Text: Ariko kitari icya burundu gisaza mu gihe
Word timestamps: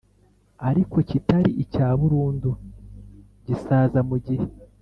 Ariko 0.69 0.95
kitari 1.09 1.51
icya 1.63 1.87
burundu 1.99 2.49
gisaza 3.45 3.99
mu 4.09 4.17
gihe 4.25 4.45